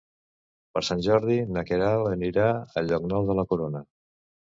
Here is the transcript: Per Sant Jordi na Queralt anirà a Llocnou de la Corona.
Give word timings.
Per 0.77 0.81
Sant 0.85 1.03
Jordi 1.07 1.35
na 1.57 1.63
Queralt 1.67 2.09
anirà 2.13 2.47
a 2.81 2.83
Llocnou 2.87 3.29
de 3.29 3.37
la 3.41 3.45
Corona. 3.53 3.83